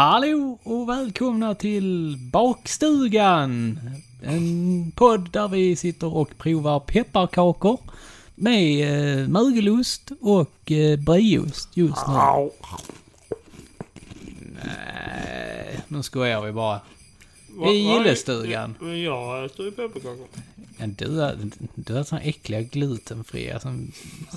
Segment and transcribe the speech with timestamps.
[0.00, 3.80] Hallå och välkomna till Bakstugan!
[4.22, 7.80] En podd där vi sitter och provar pepparkakor
[8.34, 12.14] med eh, mögelost och eh, brieost just nu.
[14.64, 16.80] Nej, nu skojar vi bara.
[17.66, 18.74] I gillestugan.
[18.80, 20.26] Men jag äter ju pepparkakor.
[20.78, 21.36] Ja, du har,
[21.74, 23.92] du har såna äckliga glutenfria som,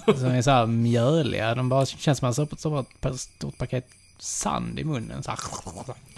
[0.05, 1.55] som är så här mjöliga.
[1.55, 5.23] De bara känns som att man stoppar ett stort paket sand i munnen.
[5.23, 5.39] Så här.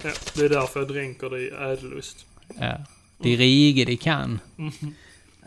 [0.04, 2.26] Ja, det är därför jag dränker det i ädelost.
[2.60, 2.78] Ja.
[3.18, 4.40] Det är rige det kan.
[4.56, 4.96] Mhm.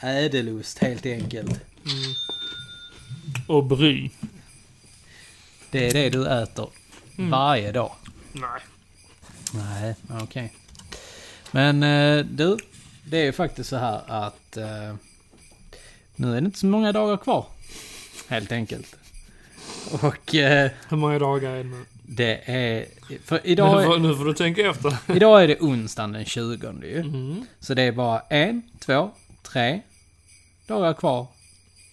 [0.01, 1.51] Ädelost helt enkelt.
[1.51, 2.15] Mm.
[3.47, 4.11] Och bry.
[5.71, 6.71] Det är det du äter
[7.19, 7.31] Mm.
[7.31, 7.93] varje dag.
[8.33, 8.61] Nej.
[9.55, 10.53] Nej, okej.
[11.51, 12.57] Men eh, du,
[13.05, 14.95] det är ju faktiskt så här att eh,
[16.17, 17.47] nu är det inte så många dagar kvar.
[18.29, 18.97] Helt enkelt.
[19.91, 21.85] Och eh, Hur många dagar är det nu?
[22.11, 22.87] Det är...
[23.25, 24.97] För Nu idag får, är, nu får du tänka efter.
[25.17, 27.01] idag är det onsdagen den 20 ju.
[27.01, 27.47] Mm.
[27.61, 29.11] Så det är bara en, två,
[29.43, 29.81] tre
[30.67, 31.27] dagar kvar.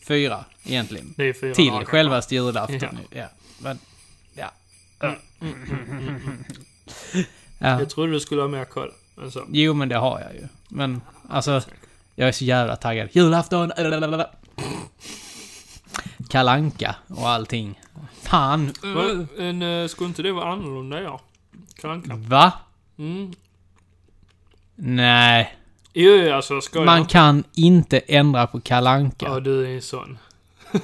[0.08, 1.14] Fyra egentligen.
[1.18, 1.86] Det är fyra Till dagar.
[1.86, 2.90] självaste julafton Ja.
[2.92, 3.18] nu.
[3.20, 3.26] Ja.
[3.60, 3.80] Men,
[4.34, 4.52] ja.
[5.00, 5.16] Ja.
[7.60, 7.80] ja.
[7.80, 8.92] Jag trodde du skulle ha mer koll.
[9.16, 9.46] Men så.
[9.52, 10.48] Jo, men det har jag ju.
[10.70, 11.62] Men alltså,
[12.16, 13.10] jag är så jävla taggad.
[13.12, 13.72] Julafton!
[16.30, 17.80] Kalanka och allting.
[18.28, 18.74] Fan!
[18.82, 21.22] Men, en, eh, skulle inte det vara annorlunda ja?
[21.82, 22.16] Kalanka.
[22.16, 22.54] Va?
[22.98, 23.34] Mm.
[24.76, 25.56] Nej.
[25.94, 26.86] Jo, alltså skojar.
[26.86, 29.26] Man kan inte ändra på kalanka.
[29.26, 30.18] Ja, du är en sån.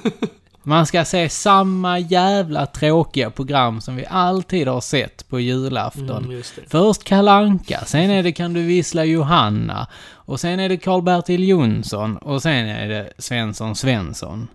[0.64, 6.24] Man ska se samma jävla tråkiga program som vi alltid har sett på julafton.
[6.24, 6.42] Mm.
[6.68, 12.16] Först Kalanka, sen är det Kan du vissla Johanna, och sen är det Karl-Bertil Jonsson,
[12.16, 14.48] och sen är det Svensson Svensson.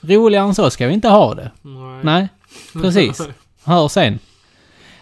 [0.00, 1.50] Roligare än så ska vi inte ha det.
[1.62, 2.00] Nej.
[2.04, 2.28] Nej,
[2.72, 3.28] precis.
[3.64, 4.18] Hör sen.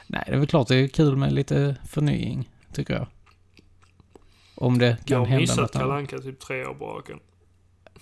[0.07, 3.07] Nej, det är väl klart det är kul med lite förnying, tycker jag.
[4.55, 5.89] Om det kan jag har hända missat något annat.
[5.89, 7.19] Kalanka typ tre år på raken.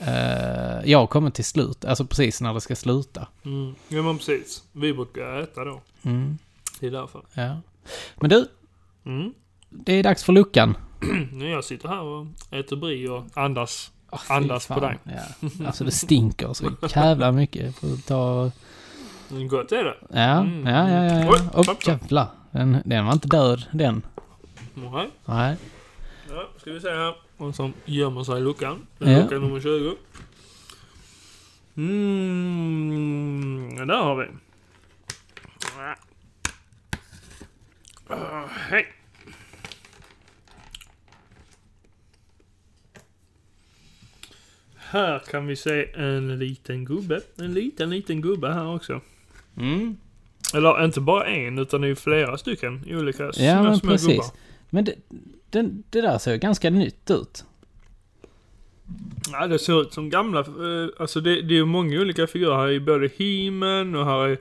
[0.01, 3.29] Uh, jag har kommit till slut, alltså precis när det ska sluta.
[3.45, 3.75] Mm.
[3.89, 4.65] Ja, men precis.
[4.73, 5.81] Vi brukar äta då.
[6.03, 6.39] Mm,
[6.81, 7.23] Det är därför.
[7.35, 7.61] ja.
[8.17, 8.49] Men du,
[9.07, 9.35] Mm.
[9.71, 10.77] det är dags för luckan.
[11.33, 13.91] Nu jag sitter här och äter brie och andas.
[14.15, 14.83] Oh, Andas på fan.
[14.83, 14.99] dig.
[15.05, 15.23] Ja.
[15.67, 17.77] Alltså det stinker så jävla mycket.
[17.77, 18.51] Får ta...
[19.31, 19.97] Mm, Gott är det.
[20.11, 20.67] Ja, Mm.
[20.67, 21.31] ja, ja, ja.
[21.31, 21.61] Oj, ja.
[21.61, 22.27] Oh, jävlar.
[22.51, 24.03] Den, den var inte död, den.
[24.75, 25.11] Nej.
[25.25, 25.57] Nej.
[26.31, 27.15] Ja, ska vi se här.
[27.37, 28.87] Och som gömmer sig i luckan.
[28.99, 29.07] Ja.
[29.07, 29.97] Lucka nummer 20.
[32.47, 34.25] Mm, där har vi.
[38.11, 38.87] Uh, hej.
[44.95, 47.21] Här kan vi se en liten gubbe.
[47.39, 49.01] En liten, liten gubbe här också.
[49.57, 49.97] Mm.
[50.55, 53.91] Eller inte bara en, utan det är ju flera stycken olika Ja, små, men små
[53.91, 54.09] precis.
[54.09, 54.27] gubbar.
[54.71, 54.95] Men det,
[55.51, 57.45] den, det där ser ganska nytt ut.
[59.33, 62.55] Ja, det ser ut som gamla, eh, alltså det, det är ju många olika figurer.
[62.57, 64.39] Här är både He-Man och här är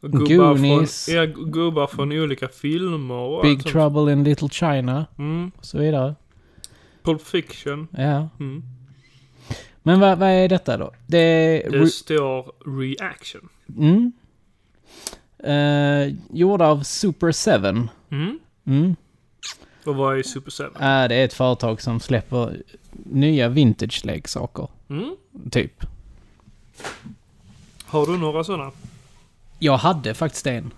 [0.00, 1.04] gubbar Goonies.
[1.04, 3.64] från, ja, gubbar från olika filmer och Big.
[3.64, 5.50] Trouble in Little China Mm.
[5.56, 6.14] och så vidare.
[7.02, 7.88] Pulp Fiction.
[7.90, 8.28] Ja.
[8.40, 8.62] Mm.
[9.86, 10.92] Men vad, vad är detta då?
[11.06, 11.70] Det är...
[11.70, 13.48] Det re- står Reaction.
[13.76, 14.12] Mm.
[15.46, 17.88] Uh, gjorda av Super 7.
[18.10, 18.38] Mm.
[18.66, 18.96] Mm.
[19.84, 20.64] Och vad är Super 7?
[20.64, 22.56] Äh, det är ett företag som släpper
[22.92, 24.68] nya vintage-leksaker.
[24.88, 25.16] Mm.
[25.50, 25.84] Typ.
[27.84, 28.70] Har du några sådana?
[29.58, 30.70] Jag hade faktiskt en.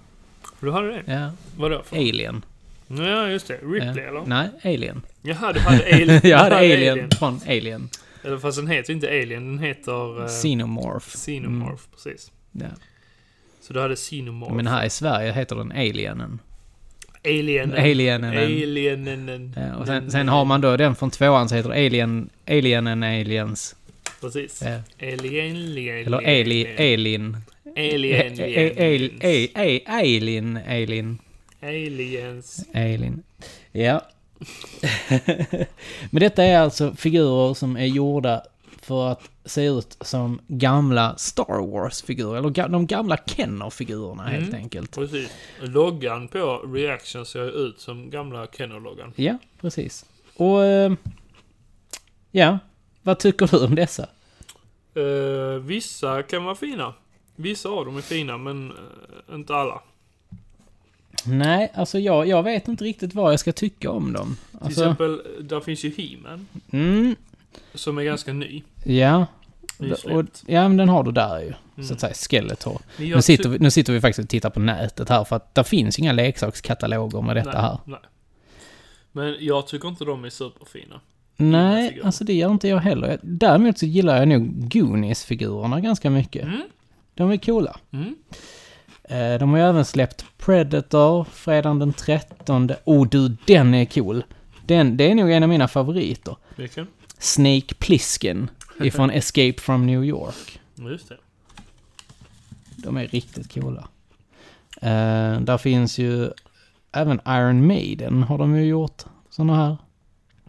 [0.61, 1.03] Du hade det?
[1.13, 1.31] Ja.
[1.57, 1.97] Vadå för?
[1.97, 2.45] Alien.
[2.87, 3.57] Ja, just det.
[3.57, 4.09] Ripley ja.
[4.09, 4.23] eller?
[4.27, 5.03] Nej, Alien.
[5.23, 6.21] Jaha, du hade Alien.
[6.31, 7.89] jag hade Du Alien, från Alien.
[8.29, 10.21] Eller fast den heter inte Alien, den heter...
[10.21, 11.07] Uh, Xenomorph.
[11.09, 12.33] Xenomorph, precis.
[12.53, 12.67] Ja.
[13.61, 14.55] Så du hade Xenomorph.
[14.55, 16.39] Men här i Sverige heter den Alienen.
[17.25, 17.79] Alienen.
[17.79, 18.39] Alienen.
[18.39, 19.55] Alienen.
[19.57, 23.77] Ja, och sen, sen har man då den från tvåan så heter Alien, Alienen Aliens.
[24.21, 24.63] Precis.
[24.63, 24.81] Ja.
[25.09, 27.37] Alien, alien, Eller Ali, Alien.
[27.77, 31.19] Alien, A- a- a- a- Alien, Alien,
[31.63, 32.65] Aliens.
[32.75, 33.23] Alien.
[33.73, 34.03] Ja.
[36.11, 38.43] Men detta är alltså figurer som är gjorda
[38.83, 42.39] för att se ut som gamla Star Wars-figurer.
[42.39, 44.61] Eller de gamla Kenner-figurerna helt Mm.
[44.63, 44.95] enkelt.
[44.95, 45.31] Precis.
[45.61, 49.13] Loggan på Reaction ser ut som gamla Kenner-loggan.
[49.17, 50.05] Ja, precis.
[50.37, 50.65] Och...
[50.65, 50.93] eh,
[52.31, 52.59] Ja,
[53.03, 54.07] vad tycker du om dessa?
[54.97, 56.95] Uh, vissa kan vara fina.
[57.37, 59.81] Vissa av dem är fina, men eh, inte alla.
[61.27, 64.37] Nej, alltså jag, jag vet inte riktigt vad jag ska tycka om dem.
[64.51, 66.47] Till Alltså, exempel, där finns ju He-Man.
[66.71, 67.17] mm,
[67.75, 68.63] Som är ganska ny.
[68.85, 69.27] ja.
[70.05, 71.53] Och, ja, men den har du där ju.
[71.53, 71.93] Så Mm.
[71.93, 72.81] att säga, Skeletor.
[72.99, 75.65] Nu sitter, vi, nu sitter vi faktiskt och tittar på nätet här för att det
[75.65, 77.79] finns inga leksakskataloger med detta nej, här.
[77.85, 77.99] Nej.
[79.13, 81.01] Men jag tycker inte de är superfina.
[81.37, 83.19] Nej, alltså det gör inte jag heller.
[83.23, 86.43] Däremot så gillar jag nog Goonies-figurerna ganska mycket.
[86.45, 86.63] Mm.
[87.15, 87.77] De är coola.
[87.91, 88.15] Mm.
[89.09, 92.71] Eh, De har ju även släppt Predator fredagen den 13.
[92.85, 94.25] Oh du, den är cool.
[94.67, 96.37] Den, det är nog en av mina favoriter.
[96.57, 96.87] Vilken?
[97.19, 98.51] Snake Plissken
[98.81, 100.61] ifrån Escape from New York.
[100.75, 101.17] Just det.
[102.77, 103.89] De är riktigt coola.
[104.83, 106.31] Eh, där finns ju
[106.93, 109.03] även Iron Maiden har de ju gjort.
[109.31, 109.77] Såna här.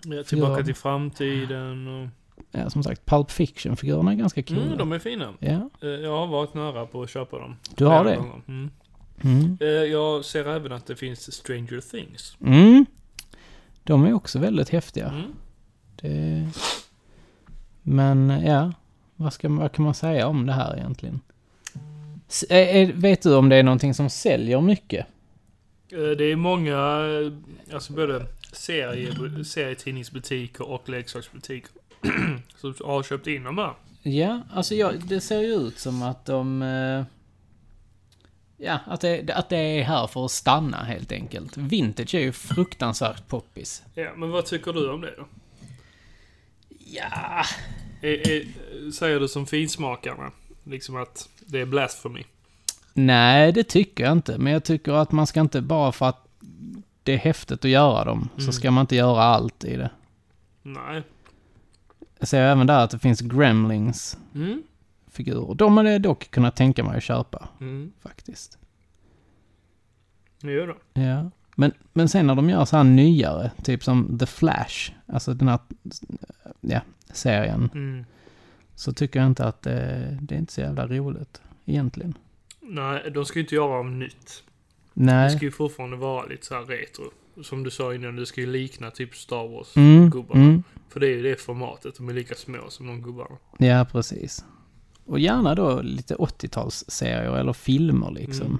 [0.03, 2.07] Ja, tillbaka till framtiden och...
[2.51, 4.61] Ja, som sagt, Pulp Fiction-figurerna är ganska coola.
[4.61, 5.33] Mm, de är fina.
[5.39, 7.55] Ja, Eh, Jag har varit nära på att köpa dem.
[7.75, 8.15] du har det?
[8.47, 8.69] Mm.
[9.23, 9.57] Mm.
[9.61, 12.37] Eh, Jag ser även att det finns Stranger Things.
[12.45, 12.85] Mm.
[13.83, 15.07] De är också väldigt häftiga.
[15.09, 15.31] Mm.
[16.01, 16.49] Det...
[17.81, 18.71] Men ja,
[19.15, 21.19] vad, ska, vad kan man säga om det här egentligen?
[22.27, 25.05] S- är, vet du om det är någonting som säljer mycket?
[25.91, 29.11] Eh, Det är många, eh, alltså både serie,
[29.45, 31.69] serietidningsbutiker och leksaksbutiker
[32.55, 33.73] som har köpt in de här.
[34.03, 36.61] Ja, alltså ja, det ser ju ut som att de...
[36.61, 37.03] eh,
[38.61, 41.57] Ja, att det, att det är här för att stanna helt enkelt.
[41.57, 43.83] Vintage är ju fruktansvärt poppis.
[43.93, 45.25] Ja, men vad tycker du om det då?
[46.85, 47.43] Ja,
[48.01, 48.45] Är, är,
[48.91, 50.31] säger du som finsmakarna,
[50.63, 52.23] liksom att det är blasphemy?
[52.93, 54.37] nej det tycker jag inte.
[54.37, 56.27] Men jag tycker att man ska inte bara för att
[57.03, 58.53] det är häftigt att göra dem, så Mm.
[58.53, 59.89] ska man inte göra allt i det.
[60.61, 61.03] Nej.
[62.19, 64.63] Jag ser även där att det finns Gremlings Mm.
[65.11, 65.55] figurer.
[65.55, 67.91] De hade jag dock kunnat tänka mig att köpa, Mm.
[68.01, 68.57] faktiskt.
[70.41, 71.01] Jo då.
[71.01, 71.31] Ja.
[71.55, 75.47] Men, men sen när de gör så här nyare, typ som The Flash, alltså den
[75.47, 75.59] här,
[76.61, 76.81] ja,
[77.13, 78.05] serien, Mm.
[78.75, 82.13] så tycker jag inte att det, det är inte så jävla roligt, egentligen.
[82.61, 84.43] Nej, de ska ju inte göra om nytt.
[84.93, 85.29] Det Nej.
[85.29, 87.03] ska ju fortfarande vara lite så här retro.
[87.41, 89.77] Som du sa innan, det ska ju likna typ Star Wars.
[89.77, 93.37] Mm, mm, För det är ju det formatet, de är lika små som de gubbarna.
[93.57, 94.45] ja, precis.
[95.05, 98.45] Och gärna då lite 80-talsserier eller filmer liksom.
[98.45, 98.59] Mm.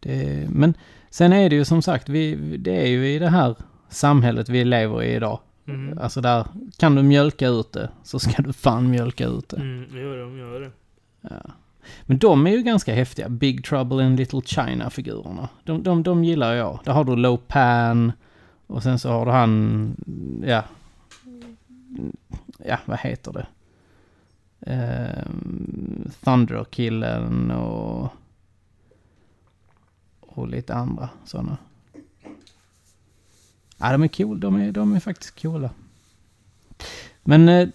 [0.00, 0.74] Det, men
[1.10, 3.56] sen är det ju som sagt, vi, det är ju i det här
[3.88, 5.40] samhället vi lever i idag.
[5.66, 5.98] Mm.
[5.98, 6.46] Alltså där,
[6.76, 9.56] kan du mjölka ut det så ska du fan mjölka ut det.
[9.56, 10.70] Mm, jo, de gör det.
[11.20, 11.52] Ja.
[12.02, 13.28] Men de är ju ganska häftiga.
[13.28, 15.48] Big Trouble in Little China-figurerna.
[15.64, 16.80] De, de, de gillar jag.
[16.84, 18.12] Där har du Low Pan.
[18.66, 19.96] Och sen så har du han,
[20.46, 20.64] ja.
[22.66, 23.46] Ja, vad heter det?
[24.66, 28.08] Ehm, Thunder-killen och...
[30.20, 31.56] Och lite andra sådana.
[33.76, 34.40] Ja, de är cool.
[34.40, 35.70] De är, de är faktiskt coola.
[37.22, 37.68] Men eh,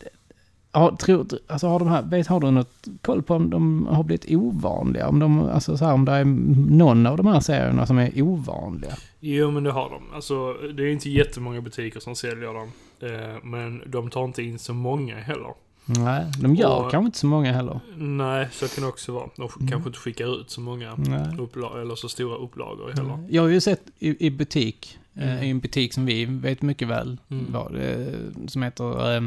[0.74, 3.88] eh, har, tror, alltså har de här, vet, har du något koll på om de
[3.88, 5.08] har blivit ovanliga?
[5.08, 6.26] Om de, alltså så här, om det är
[6.72, 8.94] någon av de här serierna som är ovanliga?
[9.20, 10.16] Jo, men det har de.
[10.16, 12.72] Alltså, det är inte jättemånga butiker som säljer dem.
[13.02, 15.54] Eh, men de tar inte in så många heller.
[15.86, 17.80] Nej, de gör Och- kanske inte så många heller.
[17.98, 19.30] Nej, så kan det också vara.
[19.36, 19.68] De Mm.
[19.72, 21.38] kanske inte skickar ut så många Nej.
[21.40, 23.20] uppla- eller så stora upplagor heller.
[23.30, 25.44] Jag har ju sett i, i butik, eh, Mm.
[25.44, 27.46] i en butik som vi vet mycket väl Mm.
[27.50, 28.14] vad, eh,
[28.48, 29.18] som heter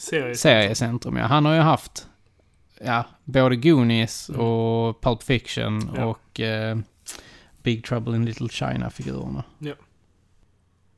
[0.00, 0.34] eh, Serie.
[0.36, 1.16] Seriecentrum.
[1.16, 1.26] Ja.
[1.26, 2.06] Han har ju haft
[2.84, 4.40] ja, både Goonies Mm.
[4.40, 6.04] och Pulp Fiction Ja.
[6.04, 6.78] och eh,
[7.62, 9.44] Big Trouble in Little China-figurerna.
[9.58, 9.74] Ja.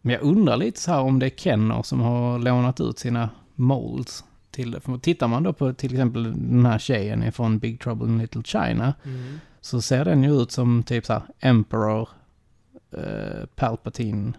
[0.01, 3.31] Men jag undrar lite så här om det är Kenner som har lånat ut sina
[3.55, 4.81] molds till det.
[4.81, 8.43] För tittar man då på till exempel den här tjejen ifrån Big Trouble in Little
[8.43, 9.39] China Mm.
[9.61, 12.09] så ser den ju ut som typ så här Emperor,
[12.93, 14.33] eh, Palpatine,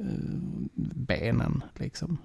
[0.00, 2.18] eh, benen liksom.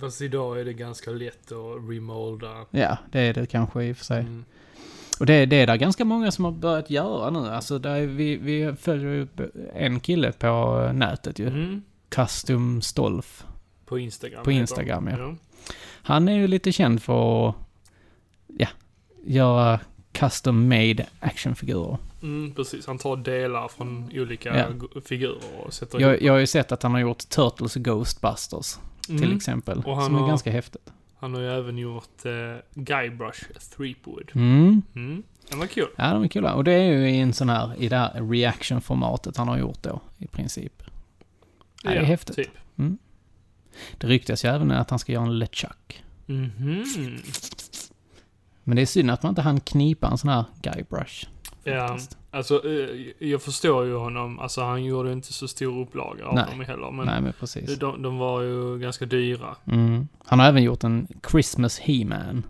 [0.00, 2.66] Fast idag är det ganska lätt att remolda.
[2.70, 4.20] Ja, det är det kanske i och för sig.
[4.20, 4.44] Mm.
[5.20, 7.38] Och det, det är det ganska många som har börjat göra nu.
[7.38, 9.26] Alltså där är vi, vi följer ju
[9.74, 11.48] en kille på nätet ju.
[11.48, 11.82] Mm.
[12.08, 13.44] Custom Stolf.
[13.84, 14.44] På Instagram.
[14.44, 15.10] På Instagram, de.
[15.10, 15.34] ja.
[16.02, 17.54] Han är ju lite känd för att,
[18.58, 18.68] ja,
[19.24, 19.80] göra
[20.12, 21.98] custom made actionfigurer.
[22.22, 22.86] Mm, precis.
[22.86, 25.00] Han tar delar från olika Ja.
[25.04, 27.82] figurer och sätter Jag, ihop jag har ju sett att han har gjort Turtles och
[27.82, 29.16] Ghostbusters dem.
[29.18, 29.36] till Mm.
[29.36, 29.82] exempel.
[29.86, 30.92] Och han som är har- ganska häftigt.
[31.18, 32.32] Han har ju även gjort eh,
[32.74, 33.44] Guybrush
[33.76, 34.30] Threepwood.
[34.34, 34.82] Mm.
[34.94, 35.22] Mm.
[35.50, 35.86] Den var kul.
[35.96, 36.54] Ja, de är coola.
[36.54, 39.82] Och det är ju i en sån här, i det här reaction-formatet han har gjort
[39.82, 40.82] då, i princip.
[41.82, 42.36] Ja, det är häftigt.
[42.36, 42.50] Typ.
[43.98, 46.02] Det ryktas ju även att han ska göra en LeChuck.
[46.26, 46.84] Mhm.
[48.64, 51.26] Men det är synd att man inte hann knipa en sån här guybrush.
[51.64, 51.98] Ja,
[52.30, 54.38] alltså eh, jag förstår ju honom.
[54.38, 56.44] Alltså han gjorde inte så stor upplaga av Nej.
[56.50, 56.90] dem heller.
[56.90, 57.78] Men Nej, men precis.
[57.78, 59.56] de, de var ju ganska dyra.
[59.66, 60.08] Mm.
[60.24, 62.42] Han har även gjort en Christmas He-Man.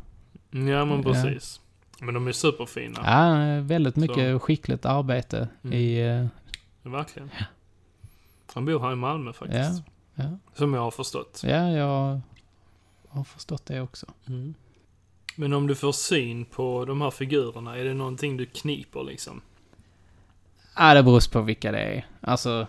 [0.51, 1.03] Ja, men Ja.
[1.03, 1.61] precis.
[2.01, 2.99] Men de är superfina.
[3.05, 5.79] Ja, väldigt mycket skickligt arbete Mm.
[5.79, 6.01] i...
[6.83, 7.31] eh, Verkligen.
[8.55, 9.83] Han bor här i Malmö faktiskt.
[10.15, 10.39] Ja, ja.
[10.55, 11.43] Som jag har förstått.
[11.47, 12.21] Ja, jag
[13.09, 14.07] har förstått det också.
[14.29, 14.55] Mm.
[15.37, 19.41] Men om du får syn på de här figurerna, är det någonting du kniper liksom?
[20.77, 22.07] Ja, det beror på vilka det är.
[22.21, 22.67] Alltså...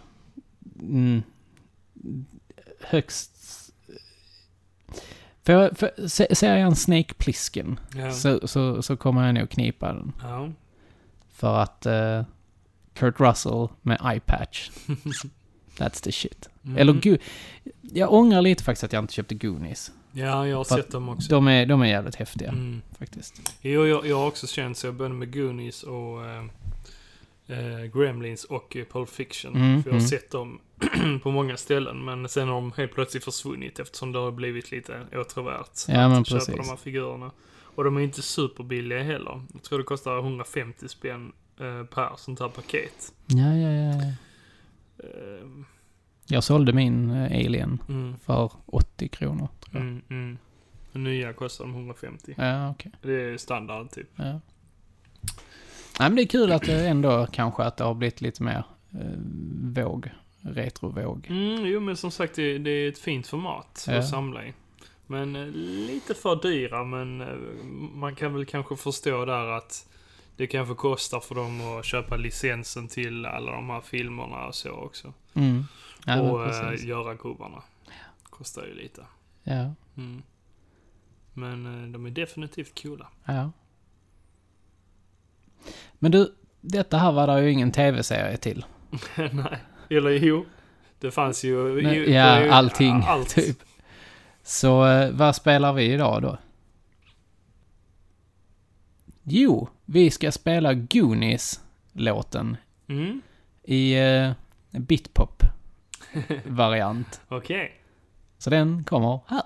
[0.80, 1.24] Mm,
[2.82, 3.30] högst...
[5.46, 8.12] För, för, se- ser jag en Snake Plissken Ja.
[8.12, 10.14] så, så, så kommer jag nog knipa den.
[10.22, 10.50] ja.
[11.32, 12.24] För att eh,
[12.94, 14.70] Kurt Russell med eye patch,
[15.78, 16.50] that's the shit.
[16.66, 16.78] Mm.
[16.78, 17.18] Eller
[17.82, 19.92] Jag ångrar lite faktiskt att jag inte köpte Goonies.
[20.16, 21.30] Ja, jag har För sett dem också.
[21.30, 22.82] De är, de är jävligt häftiga, Mm.
[23.00, 23.58] faktiskt.
[23.62, 26.44] Jo, jag, jag har också känt så började med Goonies och eh,
[27.48, 29.56] eh, Gremlins och eh, Pulp Fiction.
[29.56, 30.10] Mm, för jag har mm.
[30.10, 30.60] sett dem
[31.24, 32.06] på många ställen.
[32.06, 35.80] Men sen har de helt plötsligt försvunnit eftersom det har blivit lite åtråvärt.
[35.88, 36.56] Ja, att köpa precis.
[36.56, 37.32] de här figurerna.
[37.76, 39.42] Och de är inte superbilliga heller.
[39.54, 43.14] Jag tror det kostar 150 spänn eh, per sånt här paket.
[43.26, 43.94] Ja, ja, ja.
[43.94, 44.14] ja.
[45.04, 45.48] Eh,
[46.34, 49.82] Jag sålde min eh, Alien mm, för 80 kronor, tror jag.
[49.82, 50.38] mm, mm.
[50.92, 52.34] Nya kostar de 150.
[52.38, 52.92] Ja, okej.
[53.02, 54.10] Det är standard typ.
[54.16, 54.24] Ja.
[56.00, 58.64] Nej, men det är kul att det ändå kanske att det har blivit lite mer
[58.94, 59.18] eh,
[59.84, 60.10] våg.
[60.42, 61.28] Retrovåg.
[61.30, 63.98] Mm, jo men som sagt det, det är ett fint format Ja.
[63.98, 64.54] att samla i.
[65.08, 65.46] Men eh,
[65.88, 67.28] lite för dyra men eh,
[67.94, 69.90] man kan väl kanske förstå där att
[70.38, 74.72] det kanske kostar för dem att köpa licensen till alla de här filmerna och så
[74.72, 75.14] också.
[75.34, 75.64] Mm.
[76.06, 76.86] Ja, och men precis.
[76.86, 77.64] göra gubbarna.
[78.24, 79.06] Kostar ju lite.
[79.44, 80.24] Ja, Mm.
[81.34, 83.08] Men eh, de är definitivt coola.
[83.26, 83.52] ja.
[86.00, 88.66] Men du, detta här var det ju ingen tv-serie till.
[89.32, 89.60] Nej.
[89.90, 90.46] Eller jo.
[91.00, 91.82] Det fanns ju...
[91.82, 93.30] Nej, ju- ja, ju allting, Allt.
[93.30, 93.58] typ.
[94.44, 96.38] Så eh, vad spelar vi idag då?
[99.24, 103.22] Jo, vi ska spela Goonies-låten Mm.
[103.64, 103.96] i
[104.74, 107.22] en bitpop-variant.
[107.30, 107.66] Okej.
[107.66, 107.72] Okay.
[108.38, 109.44] Så den kommer här.